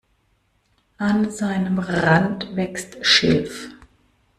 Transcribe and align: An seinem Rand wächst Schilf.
An 0.97 1.29
seinem 1.29 1.77
Rand 1.77 2.55
wächst 2.55 3.05
Schilf. 3.05 3.69